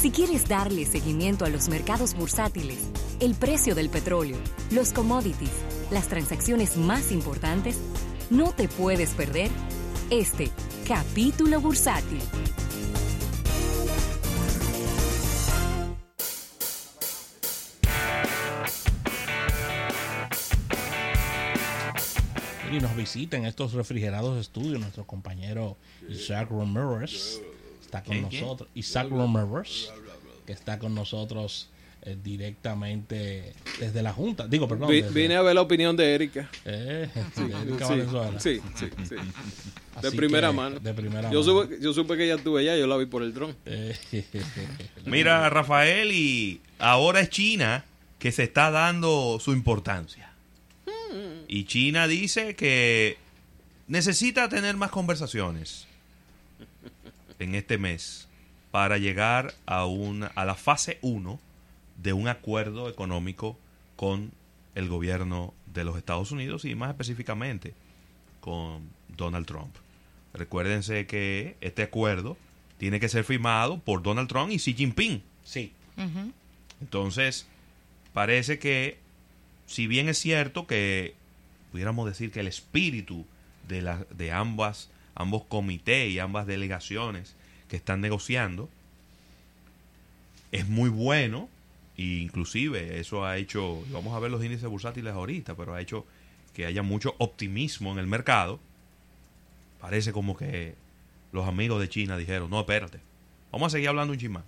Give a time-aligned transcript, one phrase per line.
[0.00, 4.36] Si quieres darle seguimiento a los mercados bursátiles, el precio del petróleo,
[4.70, 5.50] los commodities,
[5.90, 7.78] las transacciones más importantes,
[8.28, 9.50] no te puedes perder
[10.10, 10.50] este
[10.86, 12.20] capítulo bursátil.
[22.72, 25.76] y nos visiten estos refrigerados estudios nuestro compañero
[26.08, 27.40] Isaac Ramirez
[27.86, 29.90] está con nosotros Isaac Ramirez
[30.44, 31.68] que está con nosotros
[32.02, 36.14] eh, directamente desde la Junta digo perdón Vi- desde- Vine a ver la opinión de
[36.14, 36.48] Erika.
[36.64, 38.40] eh, sí, Erika Sí, Valenzuela.
[38.40, 39.14] sí, sí, sí.
[40.02, 40.78] De primera que, mano.
[40.78, 41.62] de primera Yo mano.
[41.62, 43.56] supe, yo supe que ella estuve allá, yo la vi por el dron.
[43.64, 43.96] Eh,
[45.06, 47.84] Mira, Rafael, y ahora es China
[48.18, 50.30] que se está dando su importancia.
[51.48, 53.16] Y China dice que
[53.88, 55.85] necesita tener más conversaciones
[57.38, 58.28] en este mes
[58.70, 61.40] para llegar a, una, a la fase 1
[62.02, 63.58] de un acuerdo económico
[63.96, 64.32] con
[64.74, 67.74] el gobierno de los Estados Unidos y más específicamente
[68.40, 69.74] con Donald Trump.
[70.34, 72.36] Recuérdense que este acuerdo
[72.78, 75.22] tiene que ser firmado por Donald Trump y Xi Jinping.
[75.44, 75.72] sí
[76.80, 77.46] Entonces,
[78.12, 78.98] parece que,
[79.66, 81.14] si bien es cierto que
[81.72, 83.24] pudiéramos decir que el espíritu
[83.66, 87.34] de, la, de ambas, ambos comités y ambas delegaciones
[87.68, 88.70] que están negociando
[90.52, 91.48] es muy bueno,
[91.96, 96.06] e inclusive eso ha hecho, vamos a ver los índices bursátiles ahorita, pero ha hecho
[96.52, 98.60] que haya mucho optimismo en el mercado.
[99.80, 100.74] Parece como que
[101.32, 103.00] los amigos de China dijeron, no, espérate,
[103.50, 104.44] vamos a seguir hablando un chismán.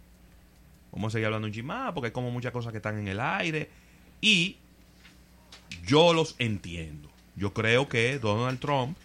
[0.92, 3.08] Vamos a seguir hablando un chin más porque hay como muchas cosas que están en
[3.08, 3.68] el aire.
[4.20, 4.56] Y
[5.86, 7.10] yo los entiendo.
[7.36, 8.96] Yo creo que Donald Trump,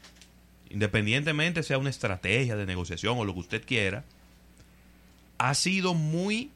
[0.73, 4.03] independientemente sea una estrategia de negociación o lo que usted quiera,
[5.38, 6.49] ha sido muy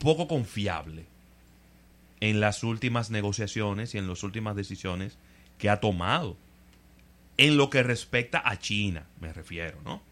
[0.00, 1.06] poco confiable
[2.20, 5.16] en las últimas negociaciones y en las últimas decisiones
[5.56, 6.36] que ha tomado.
[7.36, 10.02] En lo que respecta a China, me refiero, ¿no?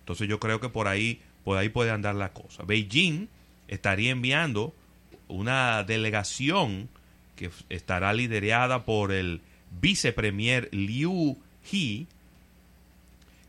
[0.00, 2.62] Entonces yo creo que por ahí, por ahí puede andar la cosa.
[2.62, 3.28] Beijing
[3.66, 4.74] estaría enviando
[5.26, 6.88] una delegación
[7.34, 9.40] que estará liderada por el
[9.80, 11.36] vicepremier Liu
[11.70, 12.06] He,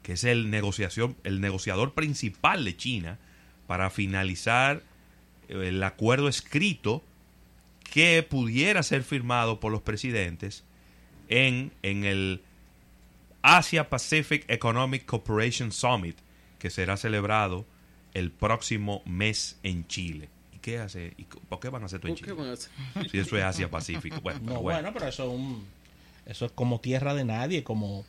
[0.03, 3.19] que es el, negociación, el negociador principal de China,
[3.67, 4.83] para finalizar
[5.47, 7.03] eh, el acuerdo escrito
[7.91, 10.63] que pudiera ser firmado por los presidentes
[11.27, 12.41] en, en el
[13.41, 16.17] Asia Pacific Economic Cooperation Summit,
[16.59, 17.65] que será celebrado
[18.13, 20.29] el próximo mes en Chile.
[20.53, 21.13] ¿Y qué hace?
[21.17, 22.57] ¿Y ¿Por qué van a hacer esto en ¿Por qué
[22.93, 23.09] Chile?
[23.09, 24.21] Si eso es Asia Pacífico.
[24.21, 24.81] Bueno, no pero bueno.
[24.81, 24.93] bueno.
[24.93, 25.65] pero eso es un
[26.25, 28.05] eso es como tierra de nadie como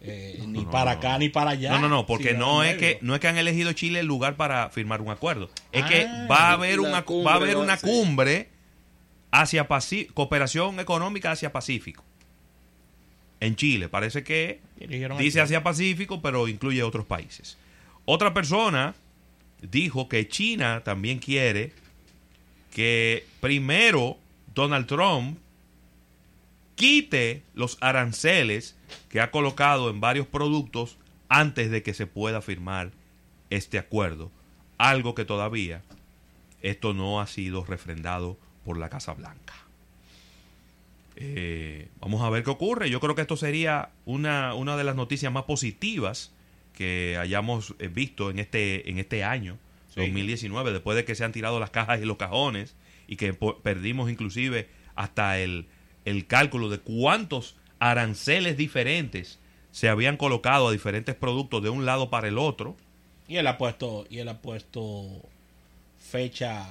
[0.00, 0.98] eh, ni no, para no.
[0.98, 3.38] acá ni para allá No, no, no, porque no es que no es que han
[3.38, 5.50] elegido Chile el lugar para firmar un acuerdo.
[5.72, 8.48] Es que Ah, va a haber una cumbre, va a haber una cumbre
[9.30, 12.04] hacia Paci- cooperación económica hacia Pacífico.
[13.40, 15.40] En Chile, parece que Dirigieron dice.
[15.40, 17.58] Asia Pacífico, pero incluye otros países.
[18.04, 18.94] Otra persona
[19.62, 21.72] dijo que China también quiere
[22.72, 24.18] que primero
[24.54, 25.38] Donald Trump
[26.76, 28.76] quite los aranceles
[29.08, 30.96] que ha colocado en varios productos
[31.28, 32.90] antes de que se pueda firmar
[33.50, 34.30] este acuerdo.
[34.78, 35.82] Algo que todavía
[36.62, 39.54] esto no ha sido refrendado por la Casa Blanca.
[41.16, 42.90] Eh, vamos a ver qué ocurre.
[42.90, 46.32] Yo creo que esto sería una, una de las noticias más positivas
[46.72, 49.58] que hayamos eh, visto en este, en este año,
[49.94, 50.00] Sí.
[50.00, 52.74] 2019, después de que se han tirado las cajas y los cajones
[53.06, 53.32] y que
[53.62, 55.68] perdimos inclusive hasta el,
[56.04, 59.38] el cálculo de cuántos aranceles diferentes
[59.72, 62.76] se habían colocado a diferentes productos de un lado para el otro.
[63.26, 65.22] y él ha puesto y él ha puesto
[65.98, 66.66] fecha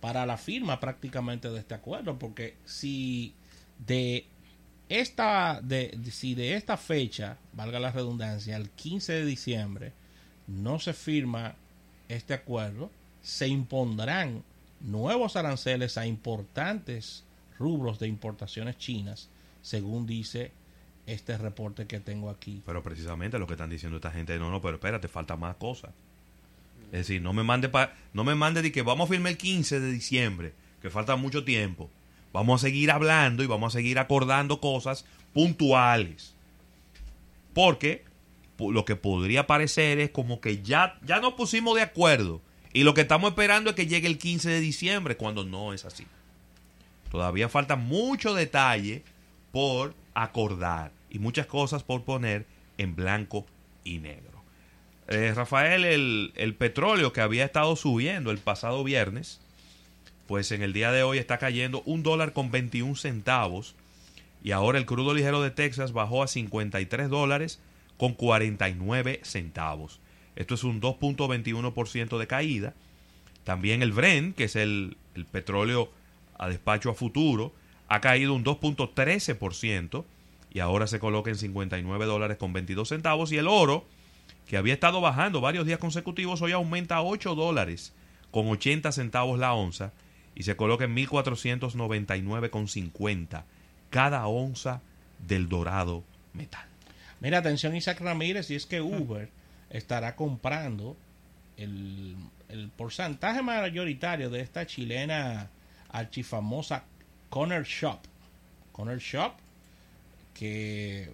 [0.00, 3.34] para la firma prácticamente de este acuerdo porque si
[3.86, 4.26] de
[4.88, 9.92] esta de si de esta fecha valga la redundancia al 15 de diciembre
[10.46, 11.54] no se firma
[12.08, 12.90] este acuerdo
[13.22, 14.42] se impondrán
[14.80, 17.24] nuevos aranceles a importantes
[17.62, 19.28] rubros de importaciones chinas
[19.62, 20.50] según dice
[21.06, 24.60] este reporte que tengo aquí Pero precisamente lo que están diciendo esta gente, no, no,
[24.60, 25.90] pero espérate, falta más cosas.
[26.86, 29.38] Es decir, no me mande pa- no me mande de que vamos a firmar el
[29.38, 31.88] 15 de diciembre, que falta mucho tiempo.
[32.32, 36.34] Vamos a seguir hablando y vamos a seguir acordando cosas puntuales.
[37.54, 38.04] Porque
[38.56, 42.40] po- lo que podría parecer es como que ya, ya nos pusimos de acuerdo
[42.72, 45.84] y lo que estamos esperando es que llegue el 15 de diciembre, cuando no es
[45.84, 46.06] así.
[47.12, 49.02] Todavía falta mucho detalle
[49.52, 52.46] por acordar y muchas cosas por poner
[52.78, 53.44] en blanco
[53.84, 54.42] y negro.
[55.08, 59.42] Eh, Rafael, el, el petróleo que había estado subiendo el pasado viernes,
[60.26, 63.74] pues en el día de hoy está cayendo un dólar con 21 centavos.
[64.42, 67.60] Y ahora el crudo ligero de Texas bajó a 53 dólares
[67.98, 70.00] con 49 centavos.
[70.34, 72.72] Esto es un 2.21% de caída.
[73.44, 75.90] También el Brent, que es el, el petróleo
[76.42, 77.52] a despacho a futuro,
[77.88, 80.04] ha caído un 2.13%
[80.52, 83.30] y ahora se coloca en 59 dólares con 22 centavos.
[83.30, 83.86] Y el oro,
[84.46, 87.92] que había estado bajando varios días consecutivos, hoy aumenta a 8 dólares
[88.32, 89.92] con 80 centavos la onza
[90.34, 93.44] y se coloca en 1499,50
[93.90, 94.80] cada onza
[95.20, 96.02] del dorado
[96.32, 96.66] metal.
[97.20, 99.28] Mira, atención Isaac Ramírez, y es que Uber
[99.70, 100.96] estará comprando
[101.56, 102.16] el,
[102.48, 105.48] el porcentaje mayoritario de esta chilena
[105.92, 106.84] archifamosa
[107.30, 108.00] Corner Shop.
[108.72, 109.34] Corner Shop
[110.34, 111.12] que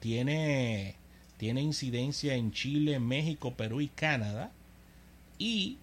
[0.00, 0.96] tiene,
[1.36, 4.50] tiene incidencia en Chile, México, Perú y Canadá.
[5.38, 5.78] Y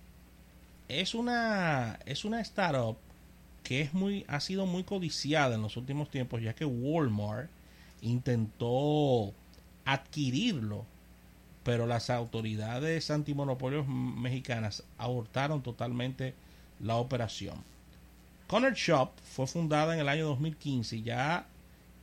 [0.88, 2.98] es una, es una startup
[3.64, 7.50] que es muy, ha sido muy codiciada en los últimos tiempos, ya que Walmart
[8.02, 9.34] intentó
[9.86, 10.86] adquirirlo,
[11.64, 16.34] pero las autoridades antimonopolios mexicanas abortaron totalmente
[16.82, 17.56] la operación.
[18.48, 21.46] Corner Shop fue fundada en el año 2015 y ya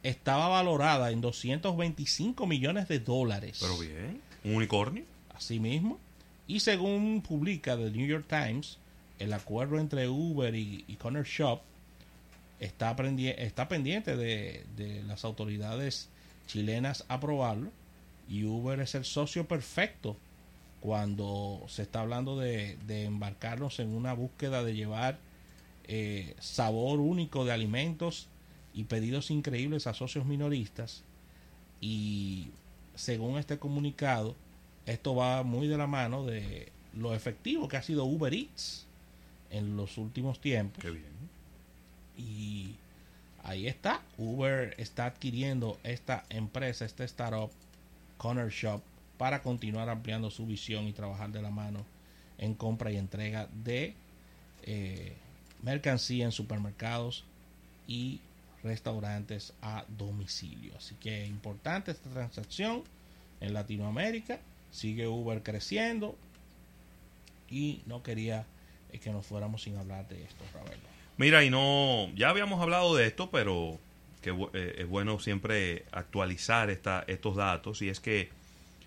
[0.02, 3.58] estaba valorada en 225 millones de dólares.
[3.60, 5.04] Pero bien, un unicornio.
[5.34, 5.98] Asimismo,
[6.46, 8.78] y según publica The New York Times,
[9.18, 11.60] el acuerdo entre Uber y, y Corner Shop
[12.60, 12.96] está,
[13.36, 16.08] está pendiente de, de, las autoridades
[16.46, 17.70] chilenas aprobarlo
[18.28, 20.16] y Uber es el socio perfecto
[20.80, 25.18] cuando se está hablando de, de embarcarnos en una búsqueda de llevar
[25.88, 28.28] eh, sabor único de alimentos
[28.74, 31.02] y pedidos increíbles a socios minoristas
[31.80, 32.48] y
[32.94, 34.34] según este comunicado
[34.86, 38.86] esto va muy de la mano de lo efectivo que ha sido Uber Eats
[39.50, 40.82] en los últimos tiempos.
[40.82, 41.04] Qué bien.
[42.16, 42.74] Y
[43.42, 44.02] ahí está.
[44.16, 47.50] Uber está adquiriendo esta empresa, este startup,
[48.16, 48.82] Corner Shop,
[49.18, 51.84] para continuar ampliando su visión y trabajar de la mano
[52.38, 53.94] en compra y entrega de
[54.62, 55.14] eh,
[55.62, 57.24] mercancía en supermercados
[57.86, 58.20] y
[58.62, 60.72] restaurantes a domicilio.
[60.76, 62.82] Así que importante esta transacción
[63.40, 64.40] en Latinoamérica.
[64.70, 66.16] Sigue Uber creciendo
[67.50, 68.44] y no quería
[68.92, 70.82] eh, que nos fuéramos sin hablar de esto, Ravelo.
[71.16, 73.78] Mira, y no, ya habíamos hablado de esto, pero
[74.20, 78.28] que eh, es bueno siempre actualizar esta, estos datos y es que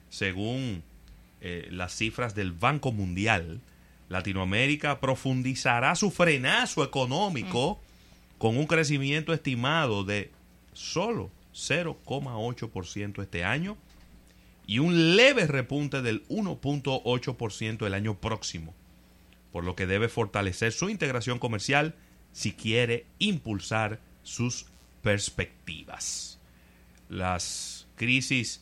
[0.10, 0.84] según
[1.42, 3.62] eh, las cifras del Banco Mundial,
[4.10, 8.38] Latinoamérica profundizará su frenazo económico mm.
[8.38, 10.32] con un crecimiento estimado de
[10.74, 13.78] solo 0,8% este año
[14.66, 18.76] y un leve repunte del 1.8% el año próximo,
[19.52, 21.96] por lo que debe fortalecer su integración comercial
[22.34, 24.68] si quiere impulsar sus
[25.02, 26.40] perspectivas.
[27.10, 28.62] Las crisis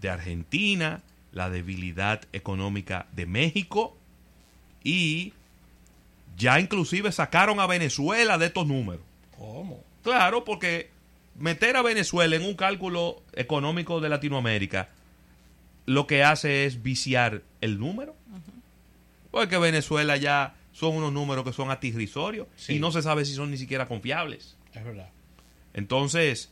[0.00, 1.02] de Argentina,
[1.32, 3.96] la debilidad económica de México
[4.82, 5.32] y
[6.36, 9.02] ya inclusive sacaron a Venezuela de estos números.
[9.36, 9.82] ¿Cómo?
[10.02, 10.90] Claro, porque
[11.38, 14.88] meter a Venezuela en un cálculo económico de Latinoamérica
[15.86, 18.16] lo que hace es viciar el número.
[18.30, 18.62] Uh -huh.
[19.30, 22.74] Porque Venezuela ya son unos números que son atirrisorios sí.
[22.74, 24.56] y no se sabe si son ni siquiera confiables.
[24.74, 25.08] Es verdad.
[25.74, 26.50] Entonces,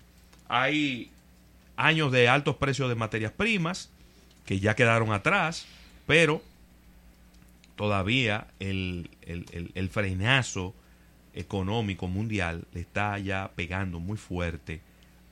[0.49, 1.11] hay
[1.77, 3.91] años de altos precios de materias primas
[4.47, 5.67] que ya quedaron atrás,
[6.07, 6.43] pero
[7.77, 10.75] todavía el, el, el, el frenazo
[11.35, 14.81] económico mundial le está ya pegando muy fuerte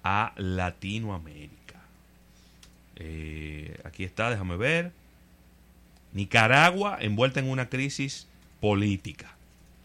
[0.03, 1.81] a Latinoamérica.
[2.97, 4.93] Eh, aquí está, déjame ver.
[6.13, 8.29] Nicaragua envuelta en una crisis
[8.61, 9.37] política.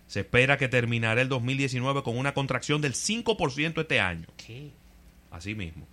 [0.08, 4.28] Se espera que terminará el 2019 con una contracción del 5% este año.
[4.38, 4.72] ¿Qué?
[5.32, 5.86] Así mismo.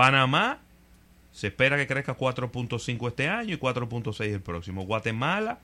[0.00, 0.62] Panamá
[1.30, 4.86] se espera que crezca 4.5 este año y 4.6 el próximo.
[4.86, 5.58] Guatemala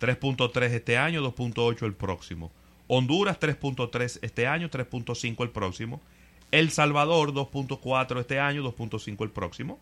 [0.00, 2.52] 3.3 este año, 2.8 el próximo.
[2.86, 6.00] Honduras 3.3 este año, 3.5 el próximo.
[6.52, 9.80] El Salvador 2.4 este año, 2.5 el próximo.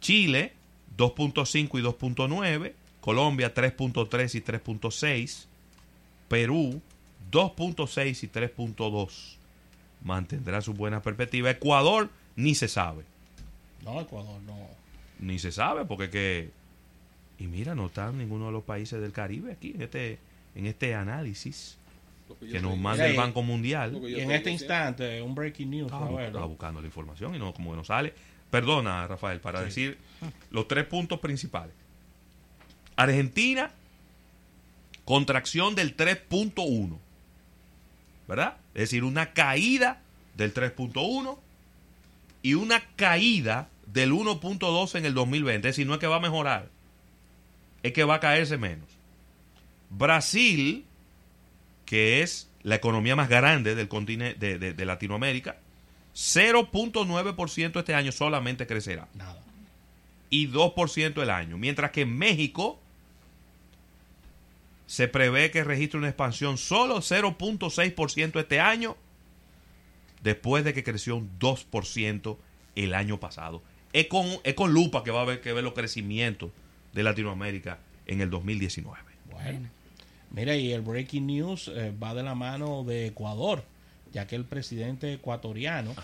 [0.00, 0.52] Chile
[0.98, 2.72] 2.5 y 2.9.
[3.00, 5.46] Colombia 3.3 y 3.6.
[6.26, 6.82] Perú
[7.30, 9.36] 2.6 y 3.2.
[10.02, 11.48] Mantendrá su buena perspectiva.
[11.48, 13.04] Ecuador ni se sabe.
[13.84, 14.68] No, Ecuador no.
[15.18, 16.50] Ni se sabe porque que...
[17.38, 20.18] Y mira, no está ninguno de los países del Caribe aquí en este,
[20.54, 21.76] en este análisis
[22.40, 24.00] que nos manda el Banco Mundial.
[24.06, 25.92] Y en este instante, un breaking news.
[25.92, 28.14] Estaba, estaba buscando la información y no como que no sale.
[28.50, 29.98] perdona Rafael, para decir
[30.50, 31.74] los tres puntos principales.
[32.96, 33.70] Argentina,
[35.04, 36.98] contracción del 3.1,
[38.28, 38.56] ¿verdad?
[38.74, 40.00] Es decir, una caída
[40.36, 41.38] del 3.1
[42.42, 45.68] y una caída del 1.2 en el 2020.
[45.68, 46.68] Es decir, no es que va a mejorar,
[47.82, 48.88] es que va a caerse menos.
[49.90, 50.84] Brasil,
[51.84, 55.56] que es la economía más grande del continente de, de Latinoamérica,
[56.14, 59.08] 0.9% este año solamente crecerá.
[59.14, 59.40] Nada.
[60.30, 61.58] Y 2% el año.
[61.58, 62.80] Mientras que en México
[64.86, 68.96] se prevé que registre una expansión solo 0.6% este año,
[70.22, 72.36] después de que creció un 2%
[72.76, 73.62] el año pasado.
[73.92, 76.50] Es con, es con lupa que va a haber que ver los crecimientos
[76.92, 78.98] de Latinoamérica en el 2019.
[79.30, 79.68] Bueno.
[80.30, 83.64] Mira, y el breaking news eh, va de la mano de Ecuador,
[84.12, 85.94] ya que el presidente ecuatoriano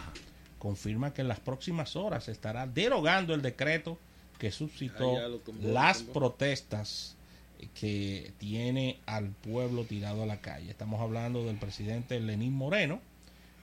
[0.58, 3.98] confirma que en las próximas horas estará derogando el decreto
[4.38, 5.28] que suscitó Ah,
[5.62, 7.16] las protestas
[7.74, 10.70] que tiene al pueblo tirado a la calle.
[10.70, 13.00] Estamos hablando del presidente Lenín Moreno,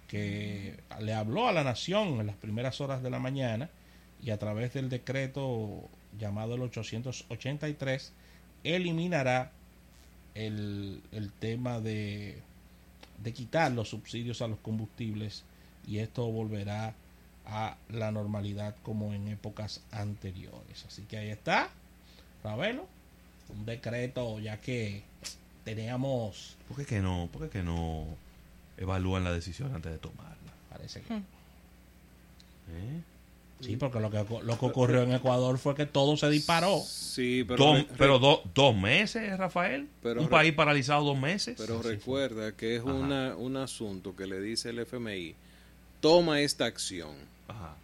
[0.08, 3.70] que le habló a la nación en las primeras horas de la mañana
[4.22, 8.14] y a través del decreto llamado el 883
[8.64, 9.52] eliminará
[10.34, 12.42] el, el tema de,
[13.24, 15.44] de quitar los subsidios a los combustibles
[15.88, 16.94] y esto volverá
[17.46, 20.86] a la normalidad como en épocas anteriores.
[20.88, 21.70] Así que ahí está,
[22.44, 22.88] Ravelo,
[23.50, 25.04] un decreto ya que
[25.64, 28.08] teníamos, ¿Por qué que no, por qué que no
[28.78, 30.36] evalúan la decisión antes de tomarla?
[30.70, 31.14] parece que...
[31.16, 33.02] ¿Eh?
[33.62, 36.82] Sí, porque lo que, lo que ocurrió en Ecuador fue que todo se disparó.
[36.86, 39.88] Sí, pero, pero do- dos meses, Rafael.
[40.04, 41.56] Pero un país paralizado dos meses.
[41.58, 45.36] pero recuerda que es una, un asunto que le dice el FMI,
[46.02, 47.16] toma esta acción.
[47.48, 47.76] Ajá.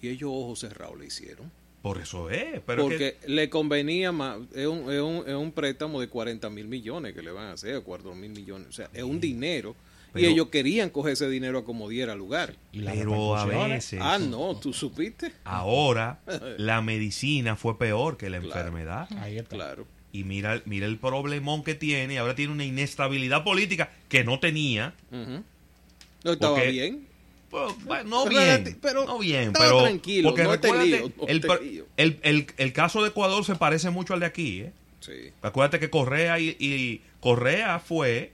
[0.00, 1.50] Y ellos ojos cerrados le hicieron.
[1.82, 2.60] Por eso es.
[2.64, 6.66] Pero porque le convenía más, es un, es, un, es un préstamo de 40 mil
[6.68, 8.68] millones que le van a hacer, 4 mil millones.
[8.68, 9.76] O sea, es un dinero.
[10.12, 12.54] Pero- y ellos querían coger ese dinero a como diera lugar.
[12.72, 13.98] Pero a veces.
[14.02, 15.32] Ah, no, ¿tú supiste?
[15.44, 16.20] Ahora
[16.58, 18.58] la medicina fue peor que la Claro.
[18.60, 19.08] enfermedad.
[19.18, 19.56] Ahí está.
[19.56, 19.86] Claro.
[20.12, 22.18] Y mira, mira el problemón que tiene.
[22.18, 24.92] Ahora tiene una inestabilidad política que no tenía.
[25.10, 27.06] No estaba Porque- bien.
[27.50, 31.48] Pues, no bien, pero no bien, pero tranquilo, porque no te lío, no el, te
[31.48, 31.84] per- lío.
[31.98, 34.72] el, el- el caso de Ecuador se parece mucho al de aquí, ¿eh?
[35.00, 35.32] Sí.
[35.42, 38.32] Acuérdate que Correa y, y Correa fue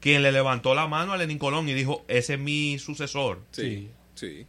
[0.00, 3.40] quien le levantó la mano a Lenín Colón y dijo, ese es mi sucesor.
[3.52, 3.88] Sí.
[4.14, 4.46] Sí.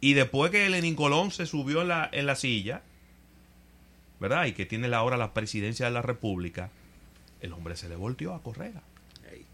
[0.00, 2.82] Y después que Lenín Colón se subió en la, en la silla,
[4.18, 4.46] ¿verdad?
[4.46, 6.70] Y que tiene la- ahora la presidencia de la República,
[7.40, 8.82] el hombre se le volteó a Correa.
[9.30, 9.44] Ey,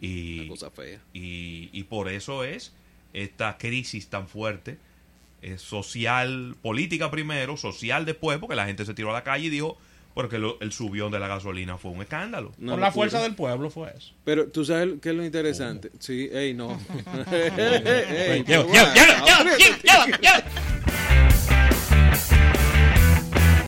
[0.00, 1.00] Y, una cosa fea.
[1.14, 2.72] y, y por eso es
[3.12, 4.78] esta crisis tan fuerte,
[5.42, 9.50] eh, social, política primero, social después, porque la gente se tiró a la calle y
[9.50, 9.78] dijo,
[10.16, 12.52] porque lo- el subión de la gasolina fue un escándalo.
[12.58, 14.14] Una Por la fuerza del pueblo fue eso.
[14.24, 15.90] Pero tú sabes qué es lo interesante.
[15.98, 16.70] Sí, ey, no.
[17.30, 18.64] Ey, ey, Lleva,